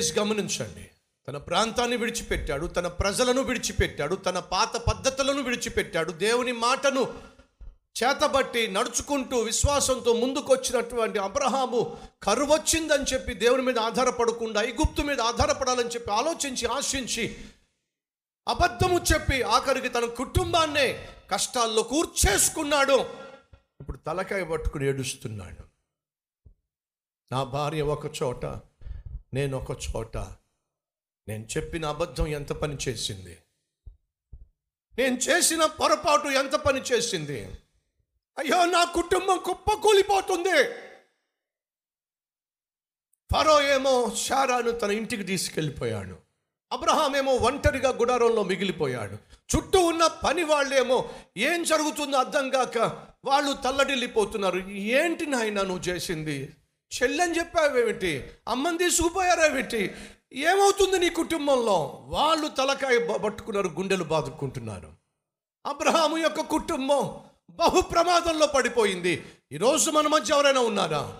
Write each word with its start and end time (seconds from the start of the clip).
దయచేసి 0.00 0.20
గమనించండి. 0.20 0.90
తన 1.28 1.36
ప్రాంతాన్ని 1.36 1.96
విడిచిపెట్టాడు 1.96 2.66
తన 2.66 2.86
ప్రజలను 2.86 3.42
విడిచిపెట్టాడు 3.42 4.14
తన 4.14 4.38
పాత 4.38 4.76
పద్ధతులను 4.76 5.42
విడిచిపెట్టాడు 5.42 6.12
దేవుని 6.12 6.52
మాటను 6.52 7.22
చేతబట్టి 8.02 8.68
నడుచుకుంటూ 8.68 9.38
విశ్వాసంతో 9.38 10.12
ముందుకొచ్చినటువంటి 10.12 11.18
అబ్రహాము 11.18 11.98
కరువు 12.22 12.52
వచ్చిందని 12.52 13.02
చెప్పి 13.02 13.34
దేవుని 13.34 13.62
మీద 13.62 13.78
ఆధారపడకుండా 13.78 14.62
గుప్తు 14.62 15.02
మీద 15.02 15.20
ఆధారపడాలని 15.20 15.88
చెప్పి 15.88 16.10
ఆలోచించి 16.10 16.66
ఆశించి 16.66 17.36
అబద్ధము 18.48 19.00
చెప్పి 19.14 19.42
ఆఖరికి 19.42 19.88
తన 19.88 20.04
కుటుంబాన్నే 20.04 21.08
కష్టాల్లో 21.30 21.82
కూర్చేసుకున్నాడు. 21.82 23.06
ఇప్పుడు 23.80 23.96
తలకాయ 23.96 24.44
పట్టుకుని 24.44 24.86
ఏడుస్తున్నాడు. 24.86 25.70
నా 27.32 27.44
భార్య 27.44 27.82
ఒక 27.82 28.22
చోట 28.22 28.69
నేను 29.34 29.58
ఒక 29.58 29.70
చోట. 29.70 30.16
నేను 31.28 31.44
చెప్పిన 31.44 31.86
అబద్ధం 31.86 32.26
ఎంత 32.26 32.52
పని 32.52 32.76
చేసింది? 32.88 33.38
నేను 34.98 35.16
చేసిన 35.16 35.66
పొరపాటు 35.66 36.28
ఎంత 36.28 36.52
పని 36.52 36.80
చేసింది? 36.80 37.44
అయ్యో 38.38 38.64
నా 38.64 38.84
కుటుంబం 38.84 39.40
కుప్పకూలిపోతుంది. 39.44 40.72
ఫరో 43.32 43.62
ఏమో 43.62 44.14
షారాను 44.14 44.70
తన 44.70 44.90
ఇంటికి 44.90 45.22
తీసుకెళ్ళిపోయాడు. 45.22 46.18
అబ్రహాం 46.72 47.16
ఏమో 47.16 47.34
ఒంటరిగా 47.34 47.88
గుడారంలో 47.88 48.42
మిగిలిపోయాడు. 48.42 49.14
చుట్టూ 49.56 49.84
ఉన్న 49.84 50.06
పని 50.06 50.42
వాళ్ళేమో 50.42 51.10
ఏం 51.36 51.62
జరుగుతుందో 51.62 52.16
అర్థం 52.16 52.50
కాక 52.50 52.78
వాళ్ళు 53.24 53.52
తల్లడిల్లిపోతున్నారు. 53.52 54.58
ఏంటి 54.68 55.26
నాయన 55.26 55.62
నువ్వు 55.62 55.84
చేసింది? 55.84 56.56
చెల్లెని 56.90 57.38
చెప్పావేమిటి? 57.38 58.30
అమ్మని 58.48 58.78
తీసుకుపోయారేమిటి 58.78 59.94
ఏమవుతుంది 60.32 60.98
నీ 60.98 61.08
కుటుంబంలో? 61.08 62.02
వాళ్ళు 62.04 62.48
తలకాయ 62.48 62.98
పట్టుకున్నారు 62.98 63.68
గుండెలు 63.68 64.04
బాదుకుంటున్నారు. 64.04 64.88
అబ్రహాము 65.66 66.18
యొక్క 66.18 66.40
కుటుంబం 66.40 67.14
బహు 67.50 67.80
ప్రమాదంలో 67.80 68.46
పడిపోయింది. 68.46 69.24
ఈరోజు 69.52 69.90
మన 69.90 70.06
మధ్య 70.06 70.34
ఎవరైనా 70.34 70.60
ఉన్నారా? 70.60 71.16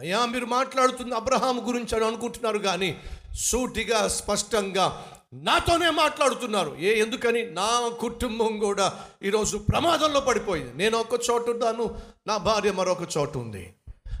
అయ్యా 0.00 0.26
మీరు 0.26 0.46
మాట్లాడుతుంది 0.46 1.14
అబ్రహాం 1.14 1.68
గురించి 1.68 1.96
అని 1.96 2.04
అనుకుంటున్నారు 2.04 2.58
కానీ 2.58 3.00
సూటిగా 3.34 4.08
స్పష్టంగా 4.08 5.04
నాతోనే 5.32 5.90
మాట్లాడుతున్నారు. 5.90 6.76
ఏ 6.80 6.98
ఎందుకని? 6.98 7.50
నా 7.50 7.88
కుటుంబం 8.00 8.58
కూడా 8.58 9.04
ఈరోజు 9.22 9.56
ప్రమాదంలో 9.56 10.20
పడిపోయింది. 10.20 10.76
నేను 10.76 10.98
ఒక 10.98 11.20
చోటు 11.30 11.50
ఉన్నాను 11.50 11.98
నా 12.26 12.36
భార్య 12.36 12.72
మరొక 12.72 13.08
చోటు 13.18 13.38
ఉంది. 13.38 13.74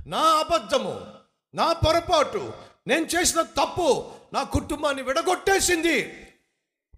నా 0.08 0.20
అబద్ధము 0.20 1.06
నా 1.54 1.72
పొరపాటు 1.72 2.52
నేను 2.86 3.06
చేసిన 3.06 3.42
తప్పు 3.42 4.10
నా 4.32 4.42
కుటుంబాన్ని 4.42 5.02
విడగొట్టేసింది. 5.02 6.26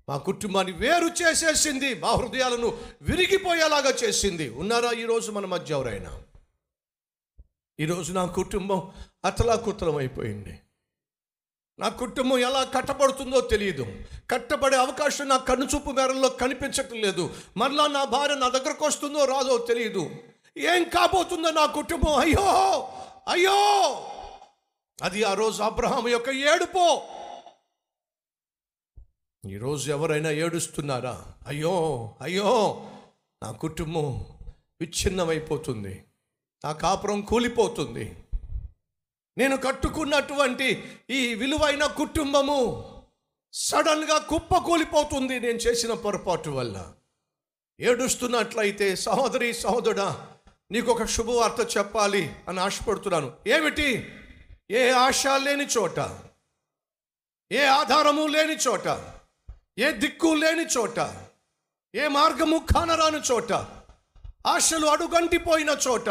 మా 0.09 0.17
కుటుంబాన్ని 0.17 0.73
వేరు 0.73 1.07
చేసేసింది 1.23 1.95
మా 1.95 2.11
హృదయాలను 2.11 2.79
విరిగిపోయేలాగా 3.03 3.91
చేసింది. 3.91 4.49
ఉన్నారా 4.49 4.93
ఈరోజు 4.93 5.33
మన 5.33 5.47
మధ్య 5.47 5.75
ఎవరైనా? 5.75 6.23
ఈరోజు 7.81 8.13
నా 8.13 8.27
కుటుంబం 8.27 8.91
అతలాకుతలం 9.25 9.97
అయిపోయింది. 9.97 10.61
నా 11.79 11.89
కుటుంబం 11.89 12.39
ఎలా 12.39 12.65
కట్టబడుతుందో 12.65 13.41
తెలియదు. 13.41 13.87
కట్టబడే 14.31 14.77
అవకాశం 14.77 15.29
నా 15.29 15.37
కనుచూపు 15.37 15.91
మేరల్లో 15.91 16.29
కనిపించటం 16.29 16.97
లేదు 16.97 17.35
మరలా 17.57 17.87
నా 17.87 18.05
భార్య 18.05 18.35
నా 18.35 18.49
దగ్గరకు 18.49 18.87
వస్తుందో 18.87 19.25
రాదో 19.25 19.59
తెలియదు. 19.59 20.11
ఏం 20.61 20.85
కాబోతుందో 20.85 21.51
నా 21.51 21.67
కుటుంబం? 21.67 22.15
అయ్యో! 22.15 22.89
అయ్యో! 23.29 23.59
అది 25.03 25.23
ఆ 25.23 25.35
రోజు 25.35 25.63
అబ్రహాం 25.63 26.09
యొక్క 26.09 26.29
ఏడుపో. 26.29 27.03
ఈరోజు 29.47 29.91
ఎవరైనా 29.91 30.31
ఏడుస్తున్నారా? 30.31 31.25
అయ్యో! 31.47 32.09
అయ్యో! 32.21 32.87
నా 33.43 33.51
కుటుంబం 33.51 34.27
విచ్ఛిన్నమైపోతుంది. 34.81 36.05
నా 36.65 36.73
కాపురం 36.73 37.21
కూలిపోతుంది. 37.21 38.17
నేను 39.39 39.57
కట్టుకున్నటువంటి 39.57 40.99
ఈ 41.11 41.35
విలువైన 41.35 41.87
కుటుంబము 41.87 42.93
సడన్గా 43.53 44.19
కుప్ప 44.19 44.57
కూలిపోతుంది 44.59 45.41
నేను 45.41 45.59
చేసిన 45.59 45.93
పొరపాటు 45.93 46.51
వల్ల. 46.51 46.93
ఏడుస్తున్నట్లయితే 47.81 48.97
సహోదరి 48.97 49.55
సహోదరుడా 49.55 50.27
నీకు 50.71 50.91
ఒక 50.91 51.05
శుభవార్త 51.05 51.77
చెప్పాలి 51.79 52.37
అని 52.49 52.61
ఆశపడుతున్నాను. 52.61 53.33
ఏమిటి? 53.47 54.13
ఏ 54.71 54.91
ఆశ 54.91 55.27
లేని 55.27 55.67
చోట 55.67 56.19
ఏ 57.53 57.65
ఆధారము 57.65 58.27
లేని 58.27 58.57
చోట 58.57 59.05
ఏ 59.79 59.91
దిక్కు 59.91 60.27
లేని 60.27 60.65
చోట 60.65 61.15
ఏ 61.95 62.09
మార్గము 62.09 62.67
కానరాని 62.75 63.21
చోట 63.33 63.53
ఆశలు 64.47 64.87
అడుగంటిపోయిన 64.87 65.77
చోట 65.89 66.09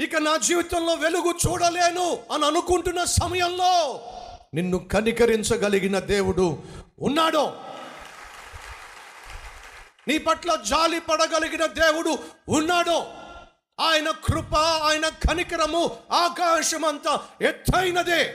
ఇక 0.00 0.16
నా 0.16 0.36
జీవితంలో 0.36 0.94
వెలుగు 0.94 1.34
చూడలేను 1.48 2.22
అని 2.32 2.46
అనుకుంటున్న 2.46 3.04
సమయంలో 3.04 4.00
నిన్ను 4.54 4.78
కనికరించగలిగిన 4.78 5.98
దేవుడు 5.98 6.62
ఉన్నాడో. 6.98 7.56
నీ 10.08 10.18
పట్ల 10.18 10.54
జాలి 10.66 11.00
పడగలిగిన 11.00 11.66
దేవుడు 11.66 12.18
ఉన్నాడో. 12.48 13.06
ఆయన 13.80 14.10
కృప 14.10 14.54
ఆయన 14.54 15.08
కనికరము 15.08 16.06
ఆకాశమంతా 16.10 17.28
ఎత్తైనదే. 17.40 18.34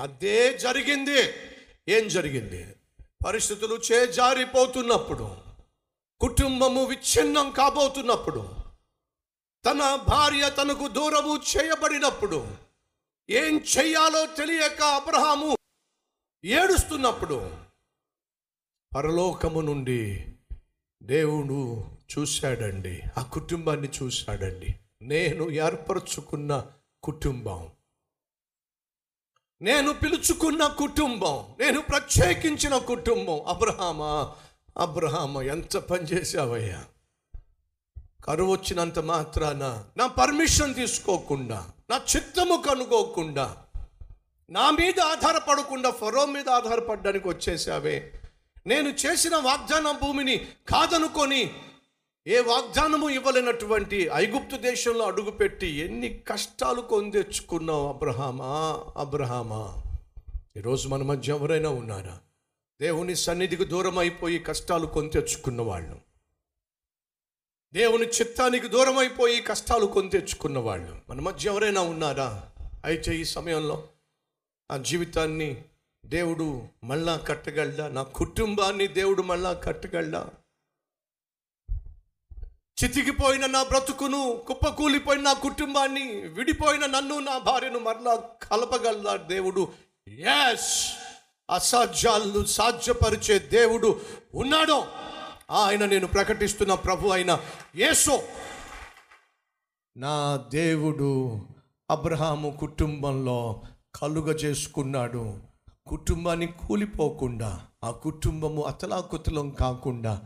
అదే 0.00 0.58
జరిగింది. 0.58 1.34
ఏం 1.88 2.08
జరిగింది? 2.08 2.74
పరిస్థితులు 3.26 3.74
చేజారిపోతున్నప్పుడు 3.92 5.36
కుటుంబము 6.20 6.84
విచ్ఛిన్నం 6.84 7.50
కాబోతున్నప్పుడు 7.50 8.48
తన 9.64 10.04
భార్య 10.08 10.50
తనకు 10.50 10.88
దూరము 10.88 11.36
చేయబడినప్పుడు 11.36 12.56
ఏం 13.30 13.64
చెయ్యాలో 13.78 14.26
తెలియక 14.26 14.82
అబ్రహాము 14.82 15.56
ఏడుస్తున్నప్పుడు 16.44 17.56
పరలోకము 18.96 19.60
నుండి 19.60 20.35
దేవుడు 21.02 21.84
చూశాడండి 22.18 23.02
ఆ 23.18 23.22
కుటుంబాన్ని 23.22 23.88
చూశాడండి. 24.02 24.74
నేను 25.02 25.50
ఏర్పరచుకున్న 25.50 26.66
కుటుంబం. 27.02 27.68
నేను 29.62 29.92
పిలుచుకున్న 29.92 30.66
కుటుంబం. 30.66 31.44
నేను 31.60 31.80
ప్రత్యేకించిన 31.80 32.78
కుటుంబం. 32.78 33.40
అబ్రహామా 33.46 34.34
అబ్రహామ 34.76 35.42
ఎంత 35.42 35.76
పని 35.76 36.02
చేశావయ్యా? 36.02 36.84
కరువు 38.24 38.52
వచ్చినంత 38.52 38.98
మాత్రాన 38.98 39.84
నా 39.96 40.06
పర్మిషన్ 40.06 40.74
తీసుకోకుండా 40.74 41.70
నా 41.90 42.00
చిత్తము 42.16 42.62
కనుకోకుండా 42.68 43.56
నా 44.50 44.70
మీద 44.70 45.00
ఆధారపడకుండా 45.00 45.90
ఫరో 45.90 46.26
మీద 46.26 46.48
ఆధారపడడానికి 46.48 47.28
వచ్చేసావే 47.28 48.20
నేను 48.66 48.88
చేసిన 48.88 49.36
వాగ్దాన 49.36 49.90
భూమిని 49.90 50.46
కాదనుకొని 50.68 51.50
ఏ 52.26 52.40
వాగ్దానము 52.40 53.08
ఇవ్వలేనటువంటి 53.08 54.10
ఐగుప్తు 54.14 54.56
దేశంలో 54.56 55.04
అడుగుపెట్టి 55.04 55.66
ఎన్ని 55.66 56.22
కష్టాలు 56.28 56.80
కొని 56.80 57.10
తెచ్చుకున్నావు 57.10 57.88
అబ్రహామా? 57.88 58.84
అబ్రహామా? 58.96 59.82
ఈరోజు 60.56 60.88
మన 60.88 61.02
మధ్య 61.02 61.32
ఎవరైనా 61.32 61.68
ఉన్నారా? 61.68 62.18
దేవుని 62.80 63.16
సన్నిధికి 63.16 63.64
దూరం 63.64 63.98
అయిపోయి 63.98 64.38
కష్టాలు 64.38 64.86
కొని 64.86 65.08
తెచ్చుకున్న 65.08 65.62
వాళ్ళు. 65.62 65.96
దేవుని 67.72 68.06
చిత్తానికి 68.06 68.68
దూరం 68.68 68.98
అయిపోయి 68.98 69.40
కష్టాలు 69.40 69.86
కొని 69.86 70.10
తెచ్చుకున్న 70.10 70.58
వాళ్ళు. 70.58 70.96
మన 71.10 71.20
మధ్య 71.20 71.50
ఎవరైనా 71.50 71.80
ఉన్నారా? 71.80 72.48
అయితే 72.84 73.16
ఈ 73.16 73.24
సమయంలో 73.24 73.88
ఆ 74.70 74.76
జీవితాన్ని 74.76 75.64
దేవుడు 76.06 76.62
మళ్ళా 76.84 77.16
కట్టగలడా? 77.16 77.88
నా 77.88 78.02
కుటుంబాన్ని 78.02 78.86
దేవుడు 78.86 79.22
మళ్ళా 79.22 79.52
కట్టగలడా? 79.52 80.30
చితికిపోయిన 82.84 83.46
నా 83.46 83.62
బ్రతుకును 83.62 84.44
కుప్పకూలిపోయిన 84.48 85.22
నా 85.22 85.32
కుటుంబాన్ని 85.32 86.20
విడిపోయిన 86.28 86.86
నన్ను 86.86 87.18
నా 87.18 87.38
భార్యను 87.38 87.78
మరలా 87.78 88.14
కలపగలడా 88.16 89.16
దేవుడు? 89.16 89.72
ఎస్ 90.08 90.92
అసాధ్యాలను 91.50 92.44
సాధ్యపరిచే 92.44 93.38
దేవుడు 93.38 94.00
ఉన్నాడో. 94.34 94.86
ఆయన 95.50 95.86
నేను 95.86 96.06
ప్రకటిస్తున్న 96.06 96.74
ప్రభు 96.74 97.08
అయిన 97.08 97.40
యేసో. 97.76 98.22
నా 99.96 100.44
దేవుడు 100.52 101.40
అబ్రహాము 101.90 102.56
కుటుంబంలో 102.60 103.62
కలుగ 103.94 104.32
చేసుకున్నాడు 104.32 105.55
కుటుంబాన్ని 105.86 106.46
కూలిపోకుండా 106.46 107.60
ఆ 107.84 107.90
కుటుంబము 107.90 108.62
అతలాకుతలం 108.62 109.50
కాకుండా 109.50 110.22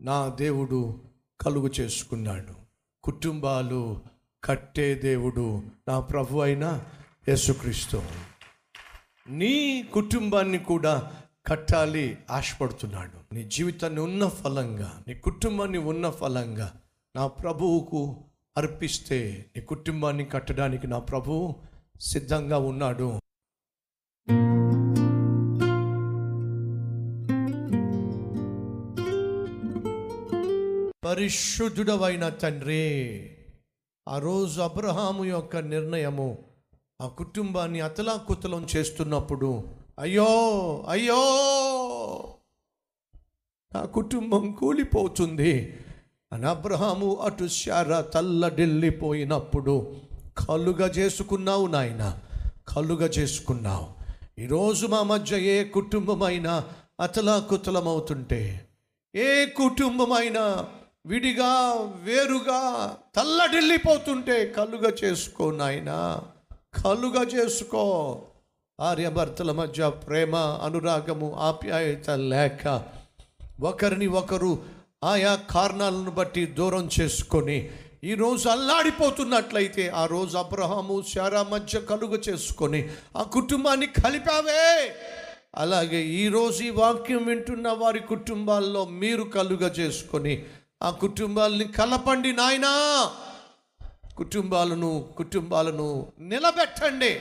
నా 0.00 0.28
దేవుడు 0.28 1.00
కలుగు 1.40 1.70
చేసుకున్నాడు. 1.80 2.54
కుటుంబాలు 3.02 4.00
కట్టే 4.44 4.94
దేవుడు 4.94 5.62
నా 5.88 6.00
ప్రభు 6.00 6.38
అయిన 6.38 6.84
యేసుక్రీస్తు. 7.28 8.02
నీ 9.28 9.82
కుటుంబాన్ని 9.82 10.58
కూడా 10.58 11.12
కట్టాలి 11.46 12.18
ఆశపడుతున్నాడు. 12.30 13.34
నీ 13.34 13.42
జీవితాన్ని 13.42 14.00
ఉన్న 14.00 14.28
ఫలంగా 14.28 15.02
నీ 15.08 15.14
కుటుంబాన్ని 15.14 15.78
ఉన్న 15.78 16.10
ఫలంగా 16.10 16.72
నా 17.16 17.26
ప్రభువుకు 17.26 18.16
అర్పిస్తే 18.56 19.46
నీ 19.56 19.62
కుటుంబాన్ని 19.62 20.24
కట్టడానికి 20.24 20.86
నా 20.86 20.98
ప్రభువు 20.98 21.54
సిద్ధంగా 22.00 22.58
ఉన్నాడు. 22.58 23.20
పరిశుద్ధుడవైన 31.04 32.28
తండ్రి. 32.28 33.36
ఆ 34.08 34.18
రోజు 34.18 34.60
అబ్రహాము 34.60 35.24
యొక్క 35.24 35.56
నిర్ణయము 35.56 36.38
ఆ 37.00 37.06
కుటుంబాన్ని 37.06 37.80
అతలాకుతలం 37.80 38.66
చేస్తున్నప్పుడు 38.76 39.64
అయ్యో 39.98 40.26
అయ్యో 40.88 41.22
నా 43.74 43.84
కుటుంబం 43.84 44.52
కూలిపోతుంది 44.52 45.76
అని 46.32 46.46
అబ్రహాము 46.46 47.14
అటు 47.14 47.46
శార 47.46 48.00
తల్లడిల్లిపోయినప్పుడు 48.00 49.96
కలుగా 50.48 50.86
చేసుకున్నావు 50.86 51.66
నాయన 51.66 52.20
కలుగా 52.68 53.06
చేసుకున్నావు. 53.06 53.86
ఈరోజు 54.40 54.86
మా 54.86 55.02
మధ్య 55.02 55.38
ఏ 55.40 55.64
కుటుంబమైనా 55.64 56.64
అతలాకుతలమవుతుంటే 57.00 58.68
ఏ 59.14 59.46
కుటుంబమైనా 59.46 60.68
విడిగా 61.06 61.72
వేరుగా 62.02 62.60
తల్లడిల్లిపోతుంటే 63.16 64.46
కలుగా 64.46 64.92
చేసుకో 65.04 65.50
నాయనా 65.50 66.20
కలుగా 66.84 67.22
చేసుకో. 67.22 67.84
భార్యాభర్తల 68.80 69.52
మధ్య 69.52 69.88
ప్రేమ 69.88 70.36
అనురాగము 70.36 71.34
ఆప్యాయత 71.34 72.10
లేక 72.10 72.82
ఒకరిని 73.60 74.06
ఒకరు 74.06 74.62
ఆయా 75.04 75.38
కారణాలను 75.50 76.10
బట్టి 76.10 76.46
దూరం 76.46 76.90
చేసుకొని 77.00 77.70
ఈరోజు 78.04 78.48
అల్లాడిపోతున్నట్లయితే 78.48 79.88
ఆ 79.88 80.06
రోజు 80.06 80.36
అబ్రహాము 80.36 81.04
శారా 81.14 81.42
మధ్య 81.42 81.80
కలుగ 81.80 82.14
చేసుకొని 82.28 82.88
ఆ 83.16 83.22
కుటుంబాన్ని 83.22 83.86
కలిపావే. 83.86 84.94
అలాగే 85.54 86.02
ఈరోజు 86.02 86.62
ఈ 86.62 86.70
వాక్యం 86.70 87.24
వింటున్న 87.24 87.68
వారి 87.68 88.00
కుటుంబాల్లో 88.00 88.84
మీరు 88.84 89.22
కలుగ 89.22 89.62
చేసుకొని 89.68 90.44
ఆ 90.84 90.90
కుటుంబాలని 90.90 91.64
కలపండి 91.64 92.32
నాయనా. 92.32 92.72
కుటుంబాలను 94.16 95.14
కుటుంబాలను 95.16 96.12
నిలబెట్టండి. 96.18 97.20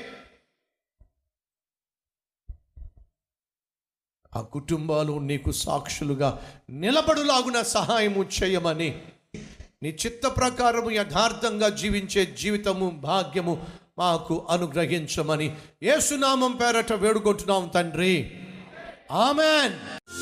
ఆ 4.35 4.41
కుటుంబాలు 4.41 5.19
నీకు 5.19 5.51
సాక్షులుగా 5.51 6.57
నిలబడులాగున 6.69 7.61
సహాయము 7.61 8.23
చేయమని 8.23 9.01
నీ 9.83 9.89
చిత్త 9.89 10.27
ప్రకారము 10.27 10.91
యథార్థంగా 10.91 11.69
జీవించే 11.69 12.25
జీవితము 12.25 12.89
భాగ్యము 12.89 13.67
మాకు 13.97 14.47
అనుగ్రహించమని 14.49 15.57
ఏసునామం 15.83 16.51
పేరట 16.51 16.93
వేడుకుంటున్నాం 16.93 17.67
తండ్రి. 17.67 18.39
ఆమెన్. 19.11 20.03